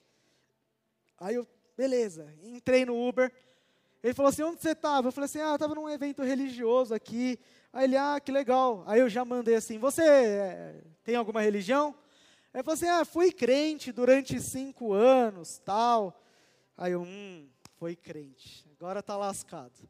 [1.20, 3.32] Aí eu, beleza, entrei no Uber.
[4.02, 5.10] Ele falou assim: Onde você estava?
[5.10, 7.40] Eu falei assim: Ah, eu estava num evento religioso aqui.
[7.72, 8.84] Aí ele, ah, que legal.
[8.88, 11.96] Aí eu já mandei assim: Você é, tem alguma religião?
[12.54, 16.20] Ele falou assim: Ah, fui crente durante cinco anos, tal.
[16.78, 17.48] Aí eu, hum,
[17.80, 18.66] foi crente.
[18.80, 19.88] Agora está lascado.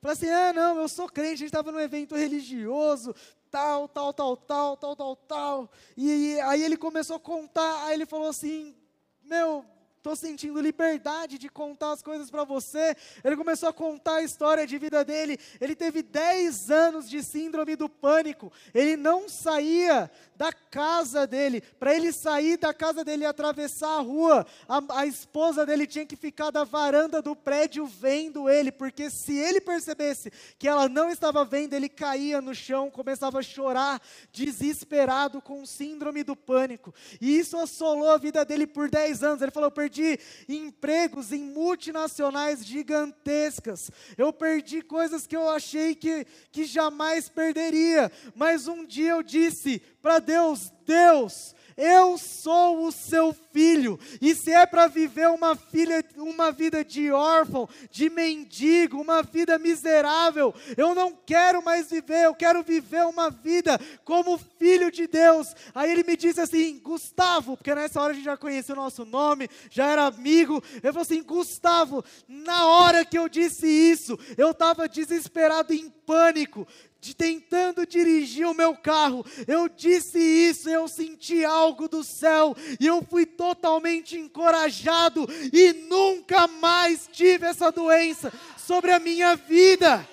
[0.00, 3.14] Falei assim: ah, não, eu sou crente, a gente estava num evento religioso,
[3.50, 5.70] tal, tal, tal, tal, tal, tal, tal.
[5.96, 8.74] E, e aí ele começou a contar, aí ele falou assim:
[9.22, 9.64] meu,
[10.00, 12.96] estou sentindo liberdade de contar as coisas para você.
[13.22, 15.38] Ele começou a contar a história de vida dele.
[15.60, 18.50] Ele teve 10 anos de síndrome do pânico.
[18.72, 20.10] Ele não saía
[20.40, 21.60] da casa dele.
[21.60, 26.06] Para ele sair da casa dele e atravessar a rua, a, a, esposa dele tinha
[26.06, 31.10] que ficar da varanda do prédio vendo ele, porque se ele percebesse que ela não
[31.10, 34.00] estava vendo, ele caía no chão, começava a chorar,
[34.32, 36.94] desesperado com síndrome do pânico.
[37.20, 39.42] E isso assolou a vida dele por 10 anos.
[39.42, 46.26] Ele falou: Eu perdi empregos em multinacionais gigantescas, eu perdi coisas que eu achei que,
[46.52, 53.34] que jamais perderia, mas um dia eu disse para Deus: Deus, eu sou o seu
[53.52, 59.22] filho, e se é para viver uma, filha, uma vida de órfão, de mendigo, uma
[59.22, 65.06] vida miserável, eu não quero mais viver, eu quero viver uma vida como filho de
[65.06, 65.54] Deus.
[65.74, 69.06] Aí ele me disse assim: Gustavo, porque nessa hora a gente já conhecia o nosso
[69.06, 70.62] nome, já era amigo.
[70.74, 76.66] Ele falou assim: Gustavo, na hora que eu disse isso, eu estava desesperado em pânico,
[77.00, 82.86] de tentando dirigir o meu carro, eu disse isso, eu senti algo do céu e
[82.86, 90.06] eu fui totalmente encorajado e nunca mais tive essa doença sobre a minha vida.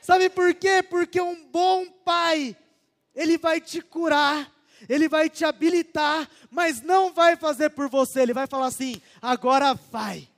[0.00, 0.82] Sabe por quê?
[0.82, 2.56] Porque um bom pai,
[3.14, 4.50] ele vai te curar,
[4.88, 9.74] ele vai te habilitar, mas não vai fazer por você, ele vai falar assim: agora
[9.74, 10.28] vai.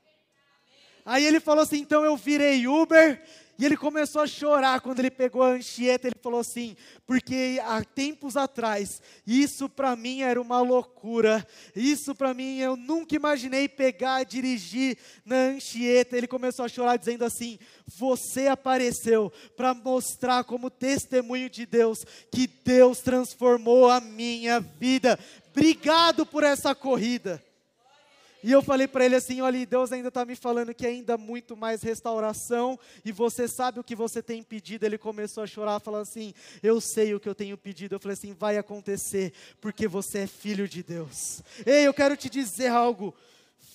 [1.05, 3.23] Aí ele falou assim: então eu virei Uber,
[3.61, 6.09] e ele começou a chorar quando ele pegou a Anchieta.
[6.09, 6.75] Ele falou assim:
[7.07, 11.47] porque há tempos atrás, isso para mim era uma loucura.
[11.77, 14.97] Isso para mim, eu nunca imaginei pegar, dirigir
[15.27, 16.17] na Anchieta.
[16.17, 22.47] Ele começou a chorar, dizendo assim: Você apareceu para mostrar, como testemunho de Deus, que
[22.47, 25.19] Deus transformou a minha vida.
[25.51, 27.45] Obrigado por essa corrida.
[28.43, 31.57] E eu falei para ele assim: olha, Deus ainda está me falando que ainda muito
[31.57, 34.85] mais restauração, e você sabe o que você tem pedido.
[34.85, 37.95] Ele começou a chorar, falando assim: eu sei o que eu tenho pedido.
[37.95, 41.43] Eu falei assim: vai acontecer, porque você é filho de Deus.
[41.67, 43.15] Ei, eu quero te dizer algo.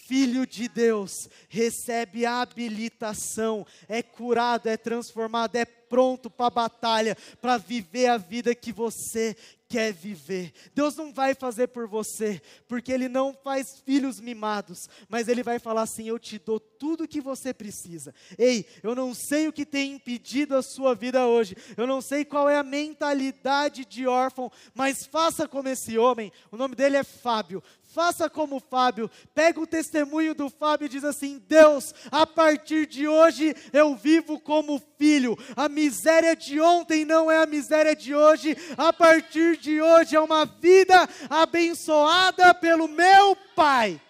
[0.07, 7.57] Filho de Deus recebe habilitação, é curado, é transformado, é pronto para a batalha, para
[7.57, 9.35] viver a vida que você
[9.75, 10.53] quer viver.
[10.73, 15.59] Deus não vai fazer por você, porque Ele não faz filhos mimados, mas Ele vai
[15.59, 18.15] falar assim: Eu te dou tudo o que você precisa.
[18.37, 22.23] Ei, eu não sei o que tem impedido a sua vida hoje, eu não sei
[22.23, 27.03] qual é a mentalidade de órfão, mas faça como esse homem, o nome dele é
[27.03, 27.61] Fábio.
[27.95, 32.85] Faça como o Fábio, pega o testemunho do Fábio e diz assim: Deus, a partir
[32.85, 35.37] de hoje eu vivo como filho.
[35.55, 38.53] A miséria de ontem não é a miséria de hoje.
[38.77, 44.01] A partir de hoje é uma vida abençoada pelo meu Pai.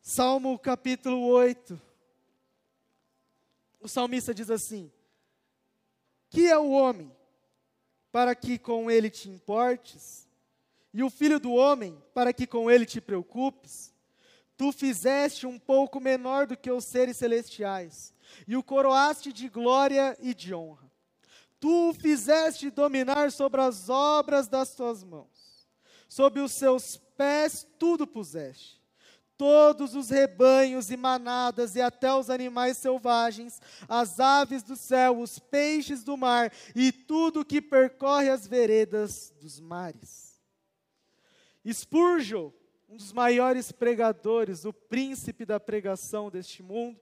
[0.00, 1.80] Salmo capítulo 8.
[3.80, 4.92] O salmista diz assim:
[6.30, 7.10] Que é o homem
[8.12, 10.27] para que com ele te importes?
[10.92, 13.92] E o filho do homem para que com ele te preocupes?
[14.56, 18.12] Tu fizeste um pouco menor do que os seres celestiais,
[18.46, 20.90] e o coroaste de glória e de honra.
[21.60, 25.68] Tu o fizeste dominar sobre as obras das tuas mãos,
[26.08, 28.78] sob os seus pés tudo puseste
[29.38, 35.38] todos os rebanhos e manadas e até os animais selvagens, as aves do céu, os
[35.38, 40.27] peixes do mar e tudo que percorre as veredas dos mares.
[41.72, 42.50] Spurgeon,
[42.88, 47.00] um dos maiores pregadores, o príncipe da pregação deste mundo,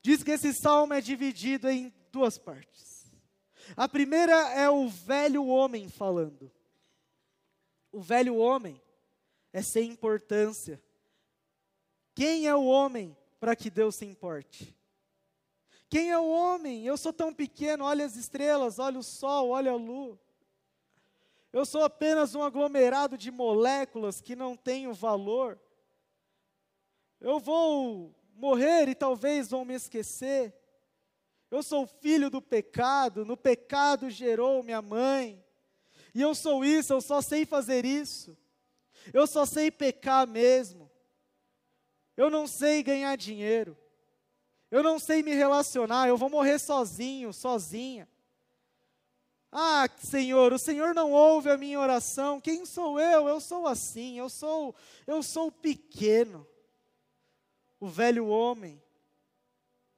[0.00, 3.10] diz que esse salmo é dividido em duas partes.
[3.76, 6.50] A primeira é o velho homem falando.
[7.90, 8.80] O velho homem
[9.52, 10.82] é sem importância
[12.14, 14.76] quem é o homem para que Deus se importe?
[15.88, 16.86] Quem é o homem?
[16.86, 20.18] Eu sou tão pequeno, olha as estrelas, olha o sol, olha a lua.
[21.52, 25.60] Eu sou apenas um aglomerado de moléculas que não tenho valor.
[27.20, 30.54] Eu vou morrer e talvez vão me esquecer.
[31.50, 35.44] Eu sou filho do pecado, no pecado gerou minha mãe.
[36.14, 38.36] E eu sou isso, eu só sei fazer isso.
[39.12, 40.90] Eu só sei pecar mesmo.
[42.16, 43.76] Eu não sei ganhar dinheiro.
[44.70, 46.08] Eu não sei me relacionar.
[46.08, 48.08] Eu vou morrer sozinho, sozinha.
[49.54, 52.40] Ah, Senhor, o Senhor não ouve a minha oração.
[52.40, 53.28] Quem sou eu?
[53.28, 54.18] Eu sou assim.
[54.18, 54.74] Eu sou,
[55.06, 56.46] eu sou pequeno.
[57.78, 58.82] O velho homem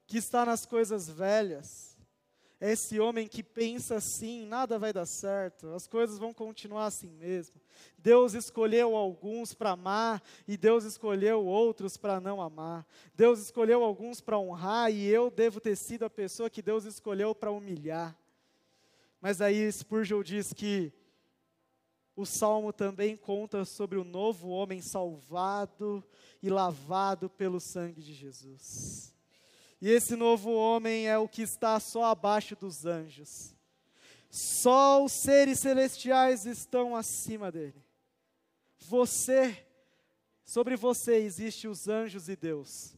[0.07, 1.95] que está nas coisas velhas
[2.61, 7.11] é esse homem que pensa assim: nada vai dar certo, as coisas vão continuar assim
[7.11, 7.61] mesmo.
[7.99, 12.87] Deus escolheu alguns para amar e Deus escolheu outros para não amar.
[13.15, 17.35] Deus escolheu alguns para honrar e eu devo ter sido a pessoa que Deus escolheu
[17.35, 18.17] para humilhar.
[19.25, 20.93] Mas aí Spurgeon diz que
[22.15, 26.05] o salmo também conta sobre o novo homem salvado
[26.43, 29.15] e lavado pelo sangue de Jesus.
[29.81, 33.57] E esse novo homem é o que está só abaixo dos anjos.
[34.29, 37.83] Só os seres celestiais estão acima dele.
[38.77, 39.67] Você,
[40.45, 42.95] sobre você existe os anjos e Deus.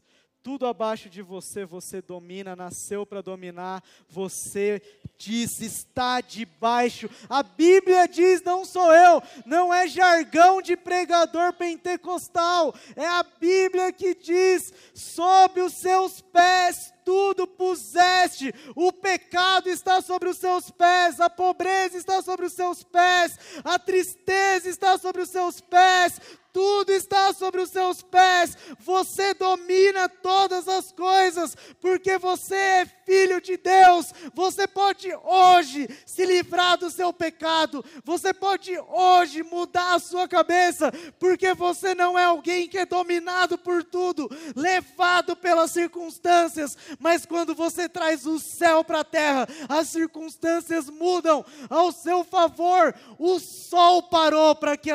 [0.47, 4.81] Tudo abaixo de você, você domina, nasceu para dominar, você
[5.19, 7.11] diz, está debaixo.
[7.29, 13.91] A Bíblia diz, não sou eu, não é jargão de pregador pentecostal, é a Bíblia
[13.91, 21.21] que diz: sob os seus pés tudo puseste, o pecado está sobre os seus pés,
[21.21, 26.21] a pobreza está sobre os seus pés, a tristeza está sobre os seus pés,
[26.57, 33.43] tudo está sobre os seus pés, você domina todas as coisas, porque você é filho
[33.43, 39.99] de Deus, você pode hoje se livrar do seu pecado, você pode hoje mudar a
[39.99, 44.27] sua cabeça, porque você não é alguém que é dominado por tudo,
[44.57, 51.45] levado pelas circunstâncias, mas quando você traz o céu para a terra, as circunstâncias mudam
[51.69, 54.91] ao seu favor, o sol parou para que,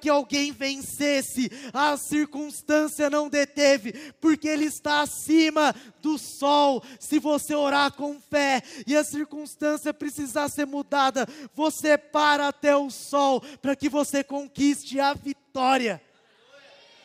[0.00, 6.82] que alguém vencesse, a circunstância não deteve, porque Ele está acima do sol.
[6.98, 12.90] Se você orar com fé e a circunstância precisar ser mudada, você para até o
[12.90, 16.00] sol para que você conquiste a vitória.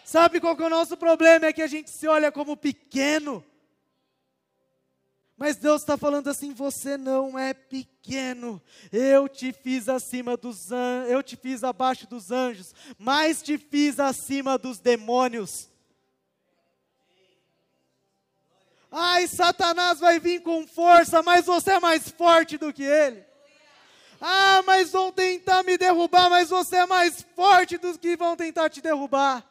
[0.03, 1.45] Sabe qual que é o nosso problema?
[1.45, 3.43] É que a gente se olha como pequeno.
[5.42, 8.62] Mas Deus está falando assim: você não é pequeno.
[8.92, 10.70] Eu te fiz acima dos
[11.10, 15.68] eu te fiz abaixo dos anjos, mas te fiz acima dos demônios.
[18.92, 23.26] Ai, Satanás vai vir com força, mas você é mais forte do que ele.
[24.22, 28.70] Ah, mas vão tentar me derrubar, mas você é mais forte dos que vão tentar
[28.70, 29.44] te derrubar.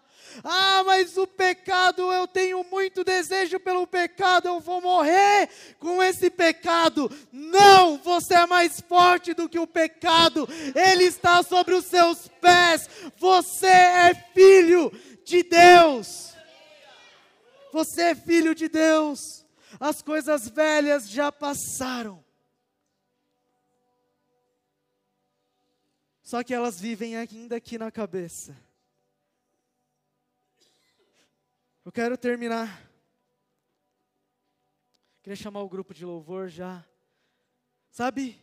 [0.44, 6.30] Ah, mas o pecado, eu tenho muito desejo pelo pecado, eu vou morrer com esse
[6.30, 7.10] pecado.
[7.32, 12.88] Não, você é mais forte do que o pecado, ele está sobre os seus pés.
[13.16, 14.92] Você é filho
[15.24, 16.34] de Deus.
[17.72, 19.44] Você é filho de Deus.
[19.78, 22.24] As coisas velhas já passaram.
[26.22, 28.56] Só que elas vivem ainda aqui na cabeça.
[31.82, 32.90] Eu quero terminar.
[35.22, 36.86] Queria chamar o grupo de louvor já.
[37.90, 38.38] Sabe?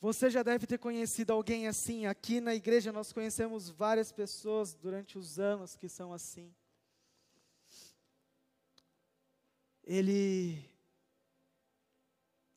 [0.00, 2.06] Você já deve ter conhecido alguém assim.
[2.06, 6.52] Aqui na igreja nós conhecemos várias pessoas durante os anos que são assim.
[9.84, 10.68] Ele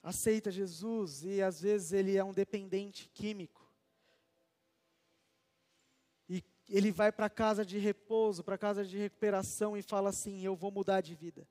[0.01, 3.64] aceita Jesus e às vezes ele é um dependente químico.
[6.67, 10.71] Ele vai para casa de repouso, para casa de recuperação e fala assim: Eu vou
[10.71, 11.47] mudar de vida.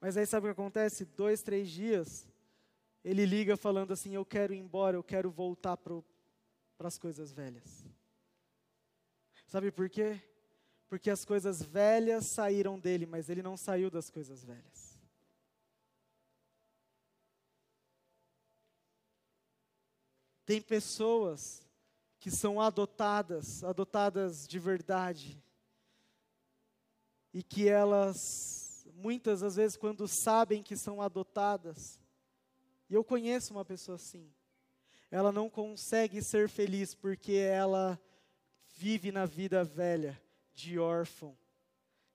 [0.00, 1.04] Mas aí sabe o que acontece?
[1.04, 2.28] Dois, três dias,
[3.04, 6.02] ele liga falando assim: Eu quero ir embora, eu quero voltar para
[6.80, 7.84] as coisas velhas.
[9.46, 10.20] Sabe por quê?
[10.88, 14.92] Porque as coisas velhas saíram dele, mas ele não saiu das coisas velhas.
[20.44, 21.62] Tem pessoas
[22.22, 25.42] que são adotadas, adotadas de verdade,
[27.34, 32.00] e que elas, muitas das vezes, quando sabem que são adotadas,
[32.88, 34.32] e eu conheço uma pessoa assim,
[35.10, 38.00] ela não consegue ser feliz porque ela
[38.76, 40.16] vive na vida velha,
[40.54, 41.36] de órfão.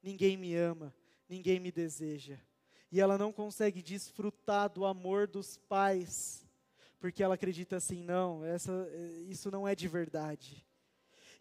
[0.01, 0.95] Ninguém me ama,
[1.27, 2.39] ninguém me deseja.
[2.89, 6.46] E ela não consegue desfrutar do amor dos pais
[6.99, 8.89] porque ela acredita assim, não, essa,
[9.27, 10.65] isso não é de verdade.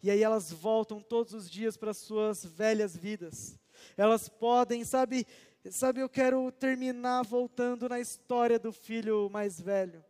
[0.01, 3.59] E aí elas voltam todos os dias para suas velhas vidas.
[3.95, 5.25] Elas podem, sabe,
[5.71, 10.03] sabe, eu quero terminar voltando na história do filho mais velho.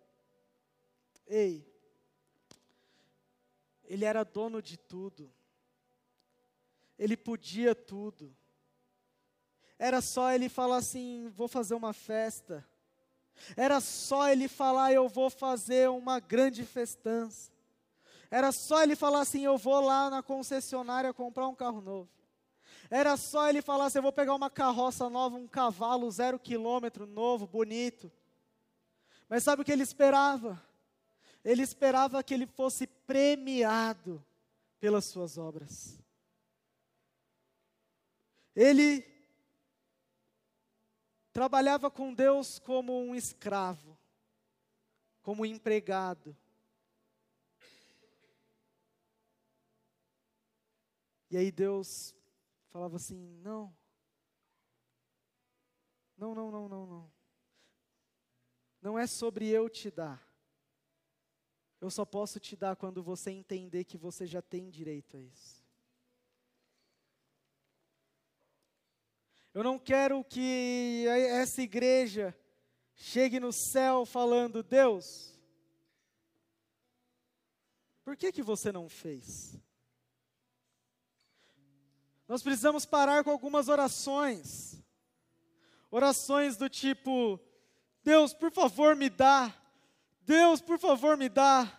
[1.26, 1.66] Ei,
[3.86, 5.34] ele era dono de tudo.
[7.00, 8.36] Ele podia tudo.
[9.80, 12.68] Era só ele falar assim: vou fazer uma festa.
[13.56, 17.52] Era só ele falar: Eu vou fazer uma grande festança.
[18.30, 22.10] Era só ele falar assim: Eu vou lá na concessionária comprar um carro novo.
[22.90, 27.06] Era só ele falar assim: Eu vou pegar uma carroça nova, um cavalo zero quilômetro
[27.06, 28.12] novo, bonito.
[29.30, 30.62] Mas sabe o que ele esperava?
[31.44, 34.24] Ele esperava que ele fosse premiado
[34.80, 35.98] pelas suas obras.
[38.56, 39.06] Ele
[41.38, 43.96] trabalhava com Deus como um escravo,
[45.22, 46.36] como um empregado.
[51.30, 52.16] E aí Deus
[52.72, 53.72] falava assim: não,
[56.18, 57.12] não, não, não, não, não.
[58.82, 60.28] Não é sobre eu te dar.
[61.80, 65.57] Eu só posso te dar quando você entender que você já tem direito a isso.
[69.58, 72.38] Eu não quero que essa igreja
[72.94, 75.34] chegue no céu falando: Deus,
[78.04, 79.58] por que que você não fez?
[82.28, 84.80] Nós precisamos parar com algumas orações.
[85.90, 87.40] Orações do tipo:
[88.04, 89.52] Deus, por favor, me dá.
[90.22, 91.77] Deus, por favor, me dá.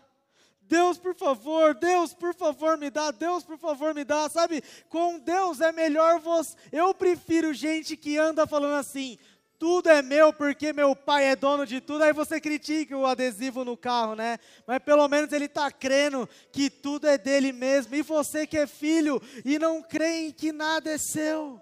[0.69, 4.63] Deus, por favor, Deus, por favor, me dá, Deus, por favor, me dá, sabe?
[4.89, 6.55] Com Deus é melhor você.
[6.71, 9.19] Eu prefiro gente que anda falando assim:
[9.59, 12.05] tudo é meu porque meu pai é dono de tudo.
[12.05, 14.39] Aí você critica o adesivo no carro, né?
[14.67, 17.95] Mas pelo menos ele está crendo que tudo é dele mesmo.
[17.95, 21.61] E você que é filho e não crê em que nada é seu.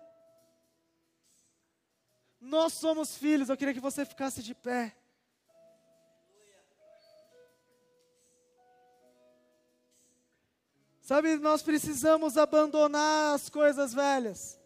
[2.40, 4.94] Nós somos filhos, eu queria que você ficasse de pé.
[11.06, 14.58] Sabe, nós precisamos abandonar as coisas velhas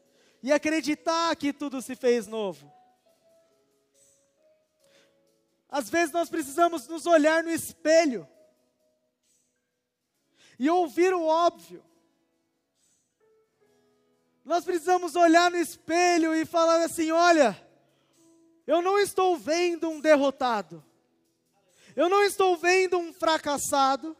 [0.42, 2.72] e acreditar que tudo se fez novo.
[5.68, 8.26] Às vezes nós precisamos nos olhar no espelho
[10.58, 11.84] e ouvir o óbvio.
[14.42, 17.54] Nós precisamos olhar no espelho e falar assim: olha,
[18.66, 20.82] eu não estou vendo um derrotado,
[21.94, 24.16] eu não estou vendo um fracassado,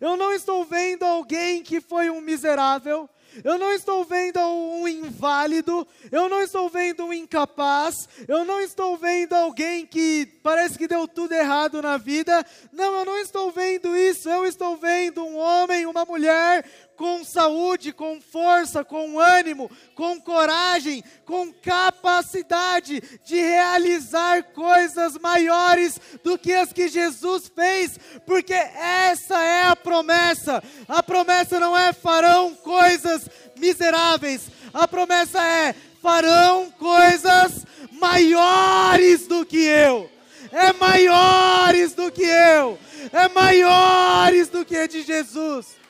[0.00, 3.08] eu não estou vendo alguém que foi um miserável.
[3.44, 8.96] Eu não estou vendo um inválido, eu não estou vendo um incapaz, eu não estou
[8.96, 12.44] vendo alguém que parece que deu tudo errado na vida.
[12.72, 14.28] Não, eu não estou vendo isso.
[14.28, 16.64] Eu estou vendo um homem, uma mulher
[17.00, 26.36] com saúde, com força, com ânimo, com coragem, com capacidade de realizar coisas maiores do
[26.36, 30.62] que as que Jesus fez, porque essa é a promessa.
[30.86, 39.64] A promessa não é farão coisas miseráveis, a promessa é farão coisas maiores do que
[39.64, 40.10] eu.
[40.52, 42.78] É maiores do que eu
[43.12, 45.80] é maiores do que de Jesus.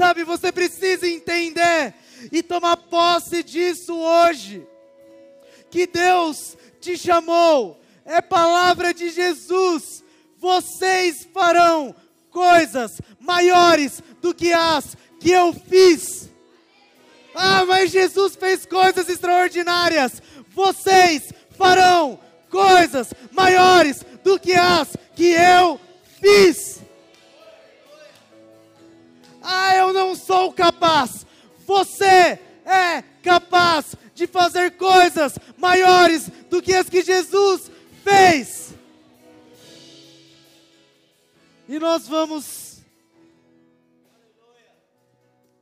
[0.00, 1.92] Sabe, você precisa entender
[2.32, 4.66] e tomar posse disso hoje.
[5.70, 10.02] Que Deus te chamou, é palavra de Jesus.
[10.38, 11.94] Vocês farão
[12.30, 16.30] coisas maiores do que as que eu fiz.
[17.34, 20.22] Ah, mas Jesus fez coisas extraordinárias.
[20.48, 25.78] Vocês farão coisas maiores do que as que eu
[26.22, 26.80] fiz.
[29.42, 31.26] Ah, eu não sou capaz.
[31.66, 37.70] Você é capaz de fazer coisas maiores do que as que Jesus
[38.02, 38.74] fez.
[41.68, 42.80] E nós vamos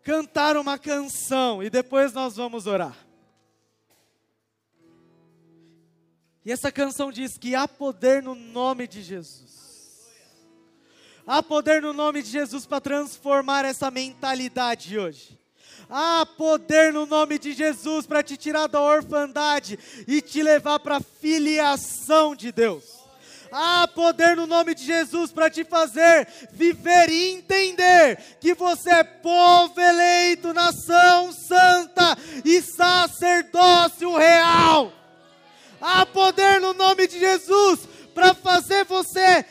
[0.03, 2.97] cantar uma canção e depois nós vamos orar.
[6.45, 9.48] E essa canção diz que há poder no nome de Jesus.
[11.31, 15.39] Há poder no nome de Jesus para transformar essa mentalidade hoje.
[15.91, 20.97] Há poder no nome de Jesus para te tirar da orfandade e te levar para
[20.97, 22.85] a filiação de Deus.
[23.53, 29.05] Há poder no nome de Jesus para te fazer viver e entender que você é
[29.05, 34.91] povo eleito, nação santa e sacerdócio real.
[35.79, 37.81] Há poder no nome de Jesus
[38.15, 39.45] para fazer você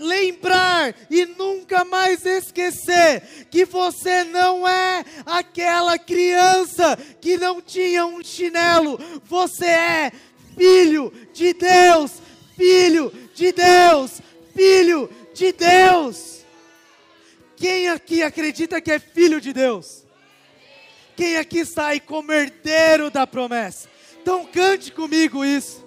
[0.00, 8.22] lembrar e nunca mais esquecer que você não é aquela criança que não tinha um
[8.22, 10.12] chinelo, você é
[10.56, 12.12] filho de Deus,
[12.56, 14.20] filho de Deus,
[14.54, 16.44] filho de Deus.
[17.56, 20.04] Quem aqui acredita que é filho de Deus?
[21.16, 23.88] Quem aqui aí como herdeiro da promessa?
[24.20, 25.81] Então cante comigo isso.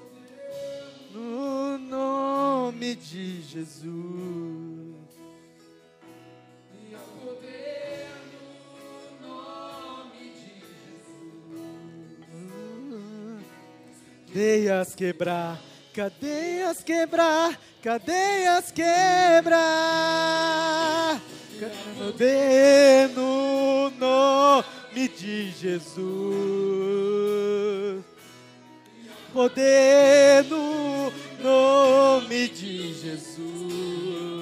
[1.78, 1.82] No
[2.72, 3.76] nome de Jesus.
[7.22, 8.08] Poder
[9.22, 11.04] no nome de Jesus.
[14.32, 15.60] Cadeias quebrar,
[15.94, 19.60] cadeias quebrar, cadeias quebrar.
[21.98, 26.56] Poder no nome de Jesus
[29.36, 31.12] poder no
[31.44, 34.36] nome de Jesus.